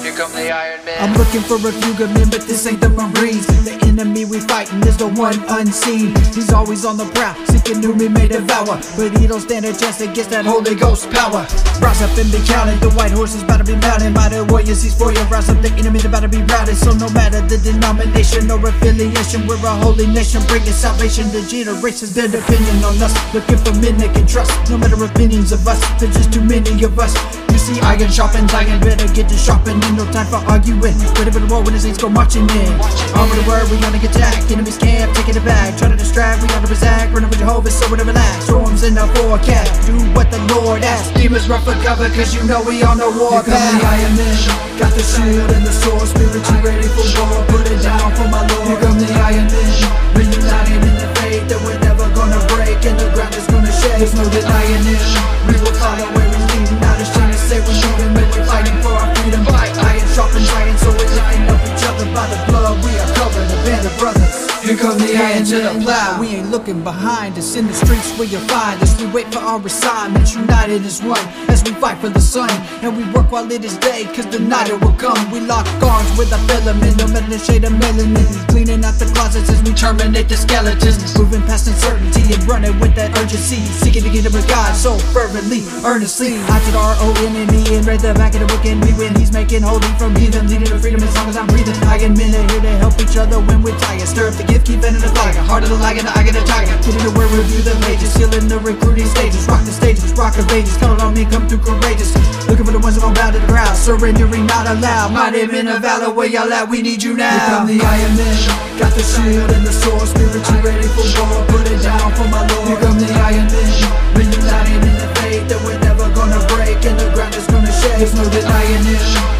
[0.02, 0.96] Here come the Iron Men.
[1.00, 3.46] I'm looking for a few good men, but this ain't the Marines.
[3.64, 6.12] The enemy we fighting is the one unseen.
[6.36, 8.76] He's always on the prowl, seeking whom he may devour.
[8.96, 11.48] But he don't stand a chance against that Holy Ghost power.
[11.80, 14.12] Rise up and be counted, the white horse is about to be mounted.
[14.12, 15.22] Mighty warriors, he's for you.
[15.32, 16.76] Rise up, the enemy's about to be routed.
[16.76, 22.12] So no matter the denomination or affiliation, we're a holy nation, bringing salvation to generations.
[22.12, 24.52] They're depending on us, looking for men they can trust.
[24.68, 27.16] No matter opinions of us, there's just too many of us.
[27.48, 29.80] You see, iron I iron, better get to sharpening.
[29.96, 30.92] No time for arguing.
[31.16, 32.72] Ready for the war when the saints go marching in.
[33.16, 34.50] Armor the word, we gonna get attacked.
[34.50, 35.78] Enemies camp, taking it back.
[35.78, 37.14] Try to distract, we gotta exact.
[37.14, 38.44] Run over Jehovah, so we relax.
[38.44, 39.86] Storms in the forecast.
[39.86, 41.14] Do what the Lord asks.
[41.14, 43.54] Demons run for cover, cause you know we on the war path.
[43.54, 44.36] the Iron Men.
[44.78, 46.06] Got the shield and the sword.
[46.08, 47.46] Spiritual ready for war.
[47.46, 48.66] Put it down for my Lord.
[48.66, 49.70] Here come the Iron Men.
[50.18, 52.82] Reunited in the faith that we're never gonna break.
[52.82, 54.02] And the ground is gonna shake.
[54.02, 55.04] There's no denying it.
[55.46, 56.80] We will follow where we're leading.
[56.82, 58.10] Not ashamed to say we're moving.
[58.18, 59.46] When we're fighting for our freedom.
[59.46, 59.72] Fight.
[59.78, 62.74] Iron sharpens iron, so we're lifting up each other by the blood.
[62.82, 63.55] We are covered, a band of
[63.98, 64.35] brothers.
[64.66, 66.18] Here come the iron to the plow.
[66.18, 69.00] We ain't looking behind us in the streets where you find us.
[69.00, 72.50] We wait for our assignments, united as one as we fight for the sun.
[72.82, 75.14] And we work while it is day, cause the night it will come.
[75.30, 78.26] We lock arms with our filament, no matter the shade of melanin.
[78.50, 80.98] Cleaning out the closets as we terminate the skeletons.
[81.14, 83.62] Moving past uncertainty and running with that urgency.
[83.86, 86.42] Seeking to get with God so fervently, earnestly.
[86.50, 89.14] I did our own enemy and read the back of the book and we win.
[89.14, 91.78] He's making holy from heathen, leading to freedom as long as I'm breathing.
[91.86, 94.10] Iron men are here to help each other when we're tired.
[94.10, 95.32] Stir up the gift, keep it in the fire.
[95.44, 96.72] Heart of the lion, I get a tiger.
[96.80, 99.44] Get into where review the pages, sealing the recruiting stages.
[99.48, 100.76] Rock the stages, rock pages.
[100.76, 102.16] Count on me, come through courageous.
[102.48, 103.76] Looking for the ones that don't bow to the ground.
[103.76, 105.12] Surrendering, not allowed.
[105.12, 106.68] Mighty men of valor, where y'all at?
[106.68, 107.30] We need you now.
[107.30, 108.36] Here come the Iron Men.
[108.80, 111.44] Got the shield and the sword, spiritual ready for war.
[111.52, 112.68] Put it down for my Lord.
[112.68, 113.70] Here come the Iron Men.
[114.16, 117.98] Reunited in the faith that we're never gonna break, and the ground is gonna shake.
[118.00, 119.35] There's no denying it.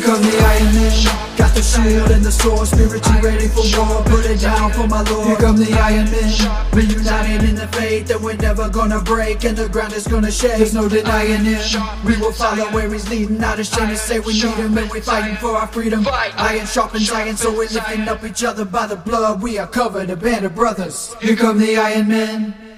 [0.00, 1.36] Here come the Iron Men.
[1.36, 4.02] Got the shield and the sword, spiritually ready for war.
[4.04, 5.26] Put it down for my Lord.
[5.26, 6.30] Here come the Iron Men.
[6.72, 10.58] Reunited in the faith that we're never gonna break, and the ground is gonna shake.
[10.58, 13.38] There's no denying it We will follow where he's leading.
[13.38, 16.06] Not ashamed to say we need him, and we're fighting for our freedom.
[16.08, 19.42] Iron sharpens iron, so we're lifting up each other by the blood.
[19.42, 21.14] We are covered, a band of brothers.
[21.20, 22.69] Here come the Iron Men.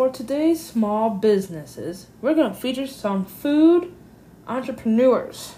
[0.00, 3.92] For today's small businesses, we're going to feature some food
[4.48, 5.56] entrepreneurs.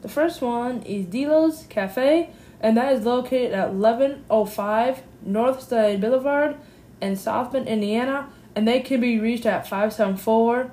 [0.00, 2.30] The first one is Delos Cafe,
[2.60, 6.54] and that is located at 1105 North Northside Boulevard
[7.00, 10.70] in South Bend, Indiana, and they can be reached at 574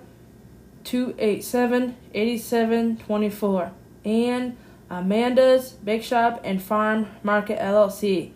[0.84, 3.72] 287 8724.
[4.06, 4.56] And
[4.92, 8.30] Amanda's Bake Shop and Farm Market LLC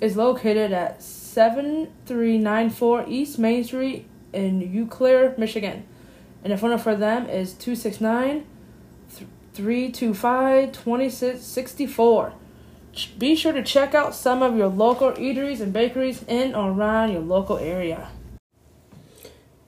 [0.00, 1.00] is located at
[1.32, 5.86] 7394 East Main Street in Eau Claire, Michigan.
[6.42, 8.46] And the phone number for them is 269
[9.54, 12.32] 325 2664.
[13.18, 17.12] Be sure to check out some of your local eateries and bakeries in or around
[17.12, 18.08] your local area.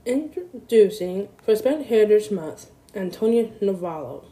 [0.04, 4.31] Introducing for Hispanic Heritage Month, Antonia Navarro.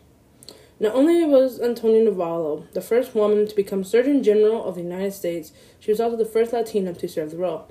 [0.81, 5.13] Not only was Antonia Navarro the first woman to become Surgeon General of the United
[5.13, 7.69] States, she was also the first Latina to serve the role.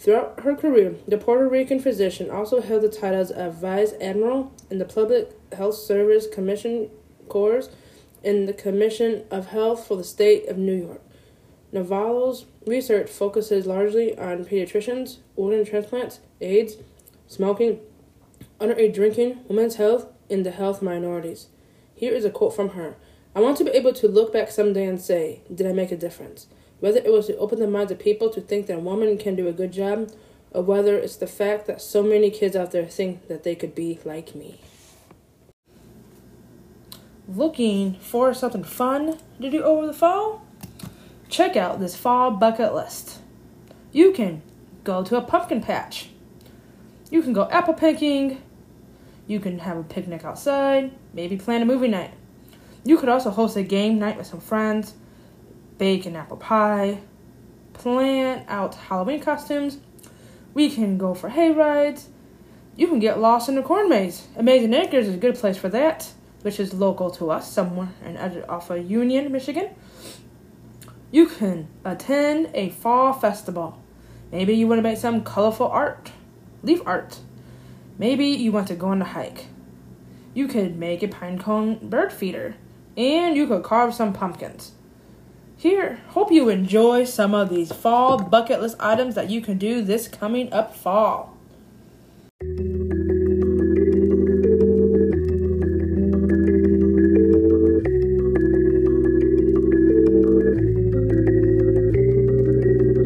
[0.00, 4.78] Throughout her career, the Puerto Rican physician also held the titles of Vice Admiral in
[4.78, 6.90] the Public Health Service Commission
[7.28, 7.70] Corps
[8.24, 11.02] and the Commission of Health for the State of New York.
[11.70, 16.78] Navarro's research focuses largely on pediatricians, organ transplants, AIDS,
[17.28, 17.78] smoking,
[18.60, 21.46] underage drinking, women's health, and the health minorities.
[22.00, 22.96] Here is a quote from her
[23.36, 25.98] I want to be able to look back someday and say, Did I make a
[25.98, 26.46] difference?
[26.78, 29.36] Whether it was to open the minds of people to think that a woman can
[29.36, 30.10] do a good job,
[30.50, 33.74] or whether it's the fact that so many kids out there think that they could
[33.74, 34.62] be like me.
[37.28, 40.42] Looking for something fun to do over the fall?
[41.28, 43.18] Check out this fall bucket list.
[43.92, 44.40] You can
[44.84, 46.08] go to a pumpkin patch.
[47.10, 48.40] You can go apple picking.
[49.30, 52.12] You can have a picnic outside, maybe plan a movie night.
[52.82, 54.94] You could also host a game night with some friends,
[55.78, 56.98] bake an apple pie,
[57.72, 59.78] plan out Halloween costumes,
[60.52, 62.08] We can go for hay rides.
[62.74, 64.26] You can get lost in the corn maze.
[64.36, 66.10] Amazing Acres is a good place for that,
[66.42, 68.16] which is local to us, somewhere in
[68.48, 69.70] off of Union, Michigan.
[71.12, 73.80] You can attend a fall festival.
[74.32, 76.10] Maybe you want to make some colorful art,
[76.64, 77.20] leaf art.
[78.00, 79.44] Maybe you want to go on a hike.
[80.32, 82.54] You could make a pinecone bird feeder,
[82.96, 84.72] and you could carve some pumpkins.
[85.58, 89.82] Here, hope you enjoy some of these fall bucket list items that you can do
[89.82, 91.36] this coming up fall.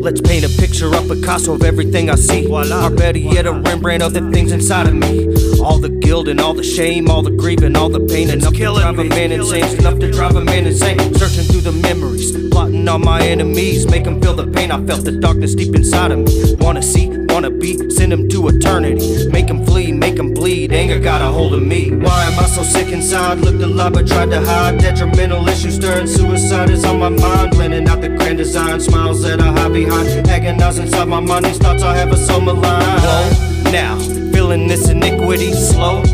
[0.05, 2.47] Let's paint a picture of Picasso of everything I see.
[2.47, 2.89] Voila.
[2.89, 5.29] Or better yet, a Rembrandt of the things inside of me.
[5.63, 8.29] All the guilt and all the shame, all the grief and all the pain.
[8.29, 10.99] Enough to drive a man insane, enough to drive a man insane.
[11.15, 13.89] Searching through the memories, plotting on my enemies.
[13.89, 16.55] Make them feel the pain I felt, the darkness deep inside of me.
[16.57, 19.27] Wanna see, wanna be, send them to eternity.
[19.29, 20.73] Make them flee, make them bleed.
[20.73, 21.91] Anger got a hold of me.
[21.91, 23.39] Why am I so sick inside?
[23.39, 24.79] Looked a lot, but tried to hide.
[24.79, 27.51] Detrimental issues stirring suicide is on my mind.
[27.51, 30.29] Blending out the grand design, smiles that I hide behind.
[30.29, 32.63] Agonize inside my mind, these thoughts I have are so malign.
[32.63, 33.99] Whoa, now,
[34.33, 36.14] feeling this iniquity, slow.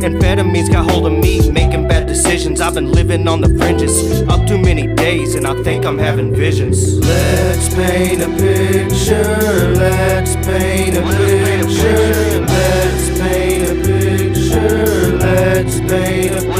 [0.00, 2.60] Amphetamines got hold of me, making bad decisions.
[2.60, 6.34] I've been living on the fringes, up too many days, and I think I'm having
[6.34, 6.98] visions.
[6.98, 16.40] Let's paint a picture, let's paint a picture, let's paint a picture, let's paint a
[16.42, 16.57] picture.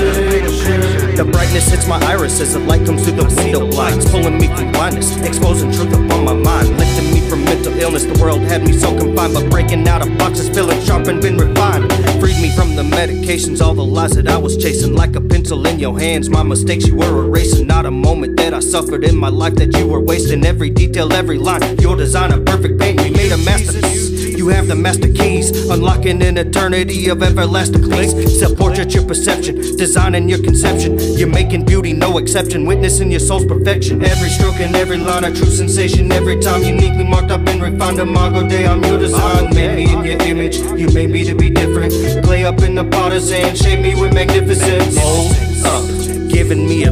[1.49, 4.71] Brightness hits my iris as the light comes through the window blinds, pulling me from
[4.71, 8.05] blindness, exposing truth upon my mind, lifting me from mental illness.
[8.05, 11.39] The world had me so confined, but breaking out of boxes, feeling sharp and been
[11.39, 11.91] refined.
[12.21, 15.67] Freed me from the medications, all the lies that I was chasing, like a pencil
[15.67, 16.29] in your hands.
[16.29, 19.75] My mistakes you were erasing, not a moment that I suffered in my life that
[19.75, 20.45] you were wasting.
[20.45, 23.01] Every detail, every line, your design, a perfect paint.
[23.17, 24.08] Made a masterpiece.
[24.49, 28.41] You have the master keys, unlocking an eternity of everlasting peace.
[28.41, 30.99] Self portrait your perception, designing your conception.
[31.19, 34.03] You're making beauty no exception, witnessing your soul's perfection.
[34.03, 36.11] Every stroke and every line a true sensation.
[36.11, 37.99] Every time uniquely marked up and refined.
[37.99, 39.55] Imago Dei, I'm your design.
[39.55, 41.93] Made me in your image, you made me to be different.
[42.25, 44.97] Clay up in the potter's hand, shape me with magnificence.
[44.97, 45.31] Hold
[45.67, 46.88] up, giving me a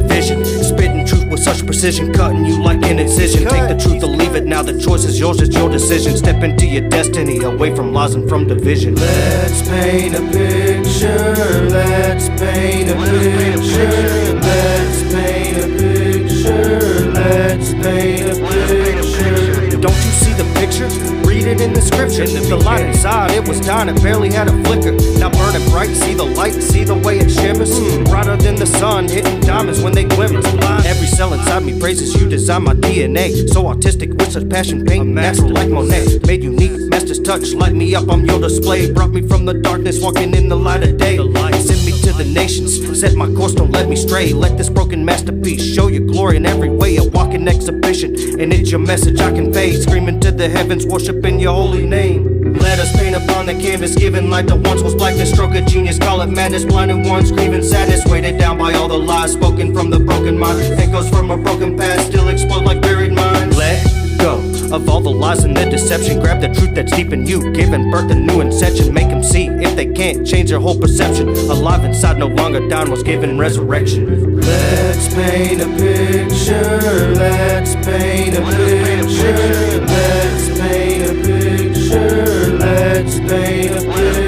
[1.77, 3.47] precision, cutting you like an incision.
[3.47, 4.45] Take the truth or leave it.
[4.45, 6.17] Now the choice is yours, it's your decision.
[6.17, 8.95] Step into your destiny, away from lies and from division.
[8.95, 11.35] Let's paint a picture.
[11.69, 14.39] Let's paint a picture.
[14.41, 17.11] Let's paint a picture.
[17.13, 18.35] Let's paint a
[18.67, 19.77] picture.
[19.79, 21.06] Don't you see the picture?
[21.37, 22.25] Read it in the scripture.
[22.25, 24.93] The light inside, it was dying, it barely had a flicker.
[25.19, 27.69] Now burning bright, see the light, see the way it shimmers.
[28.09, 30.41] Brighter than the sun, hitting diamonds when they glimmer.
[30.83, 33.47] Every cell inside me praises you, design my DNA.
[33.49, 36.21] So artistic with such passion, paint natural like Monet.
[36.25, 38.91] Made unique, master's touch, light me up on your display.
[38.91, 41.17] Brought me from the darkness, walking in the light of day.
[41.17, 44.33] Sent me to the nations, set my course, don't let me stray.
[44.33, 46.97] Let this masterpiece show your glory in every way.
[46.97, 49.73] A walking exhibition, and it's your message I convey.
[49.73, 52.53] Screaming to the heavens, worshiping your holy name.
[52.53, 55.31] Let us paint upon the canvas, giving light to once was blackness.
[55.31, 56.65] Stroke of genius, call it madness.
[56.65, 60.61] Blinded ones, grieving sadness, weighted down by all the lies spoken from the broken mind.
[60.79, 63.57] Echoes from a broken past, still explode like buried mines.
[63.57, 63.85] Let
[64.19, 64.39] go
[64.71, 66.19] of all the lies and the deception.
[66.19, 68.93] Grab the truth that's deep in you, giving birth to new inception.
[68.93, 71.29] Make them see if they can't change their whole perception.
[71.29, 74.26] Alive inside, no longer down, was given resurrection.
[74.47, 77.13] Let's paint a picture.
[77.15, 79.85] Let's paint a picture.
[79.85, 82.57] Let's paint a picture.
[82.57, 84.26] Let's paint a picture.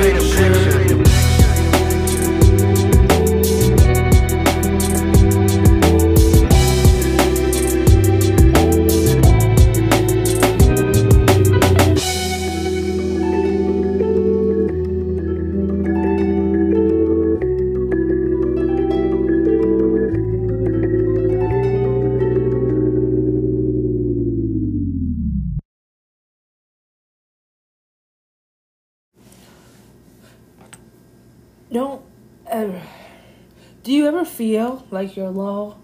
[34.91, 35.77] Like you're low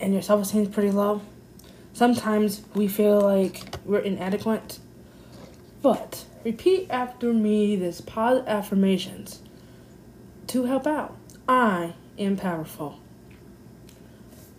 [0.00, 1.22] and your self esteem is pretty low?
[1.92, 4.78] Sometimes we feel like we're inadequate.
[5.82, 9.40] But repeat after me this positive affirmations
[10.48, 11.16] to help out.
[11.48, 13.00] I am powerful.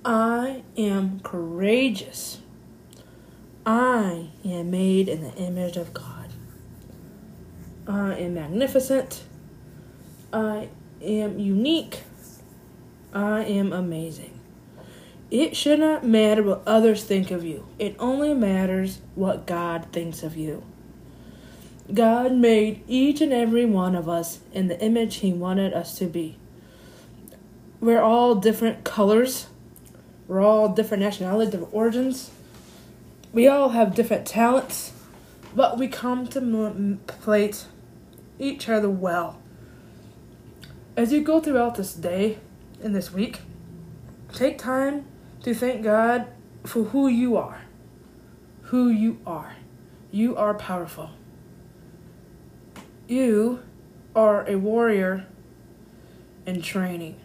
[0.04, 2.40] I am courageous.
[3.66, 6.30] I am made in the image of God.
[7.88, 9.24] I am magnificent.
[10.34, 10.70] I
[11.02, 12.04] am unique.
[13.14, 14.40] I am amazing.
[15.30, 17.66] It should not matter what others think of you.
[17.80, 20.64] It only matters what God thinks of you.
[21.94, 26.06] God made each and every one of us in the image He wanted us to
[26.06, 26.38] be.
[27.80, 29.48] We're all different colors,
[30.28, 32.32] we're all different nationalities, different origins.
[33.34, 34.92] We all have different talents,
[35.56, 37.66] but we come to contemplate
[38.40, 39.40] each other well.
[40.98, 42.38] As you go throughout this day
[42.84, 43.40] and this week,
[44.34, 45.06] take time
[45.44, 46.28] to thank God
[46.64, 47.62] for who you are.
[48.64, 49.56] Who you are.
[50.12, 51.12] You are powerful.
[53.08, 53.62] You
[54.16, 55.26] are a warrior
[56.46, 57.20] in training.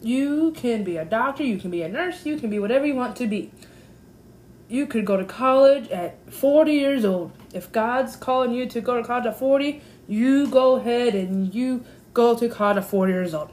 [0.00, 2.94] You can be a doctor, you can be a nurse, you can be whatever you
[2.94, 3.50] want to be.
[4.68, 7.32] You could go to college at 40 years old.
[7.52, 11.84] If God's calling you to go to college at 40, you go ahead and you
[12.12, 13.50] go to college at 40 years old.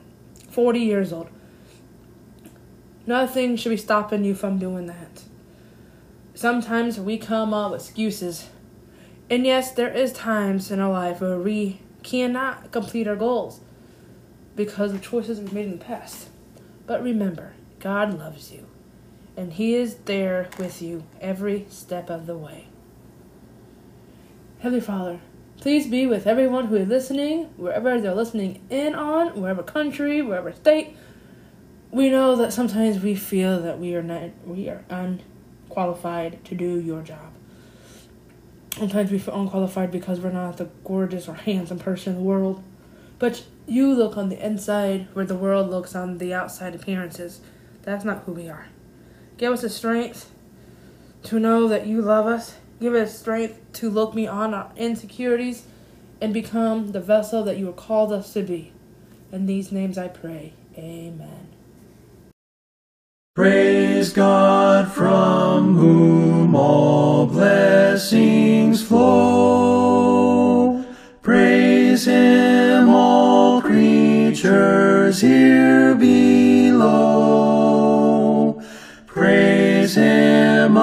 [0.52, 1.30] 40 years old.
[3.08, 5.24] Nothing should be stopping you from doing that.
[6.36, 8.50] Sometimes we come up with excuses.
[9.30, 13.62] And yes, there is times in our life where we cannot complete our goals
[14.56, 16.30] because of choices we've made in the past.
[16.86, 18.68] But remember, God loves you,
[19.38, 22.68] and He is there with you every step of the way.
[24.60, 25.20] Heavenly Father,
[25.62, 30.52] please be with everyone who is listening, wherever they're listening in on, wherever country, wherever
[30.52, 30.98] state.
[31.92, 36.80] We know that sometimes we feel that we are not we are unqualified to do
[36.80, 37.32] your job.
[38.78, 42.64] Sometimes we feel unqualified because we're not the gorgeous or handsome person in the world.
[43.20, 47.42] But you look on the inside where the world looks on the outside appearances.
[47.84, 48.68] That's not who we are.
[49.38, 50.32] Give us the strength
[51.24, 52.56] to know that you love us.
[52.82, 55.66] Give us strength to look beyond our insecurities
[56.20, 58.74] and become the vessel that you have called us to be.
[59.32, 60.54] In these names I pray.
[60.76, 61.50] Amen.
[63.36, 70.84] Praise God from whom all blessings flow.
[71.22, 77.00] Praise Him, all creatures here below.
[79.06, 80.76] Praise Him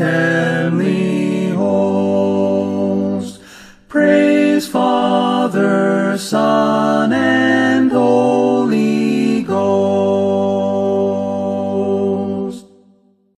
[0.00, 3.40] heavenly host.
[3.88, 7.59] Praise Father, Son, and